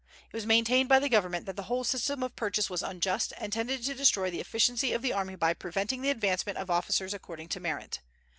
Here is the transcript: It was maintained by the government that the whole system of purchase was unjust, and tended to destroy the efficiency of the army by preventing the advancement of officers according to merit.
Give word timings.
It 0.31 0.35
was 0.35 0.47
maintained 0.47 0.89
by 0.89 0.97
the 0.97 1.09
government 1.09 1.45
that 1.45 1.55
the 1.55 1.61
whole 1.69 1.83
system 1.83 2.23
of 2.23 2.35
purchase 2.35 2.71
was 2.71 2.81
unjust, 2.81 3.33
and 3.37 3.53
tended 3.53 3.83
to 3.83 3.93
destroy 3.93 4.31
the 4.31 4.39
efficiency 4.39 4.93
of 4.93 5.03
the 5.03 5.13
army 5.13 5.35
by 5.35 5.53
preventing 5.53 6.01
the 6.01 6.09
advancement 6.09 6.57
of 6.57 6.71
officers 6.71 7.13
according 7.13 7.49
to 7.49 7.59
merit. 7.59 7.99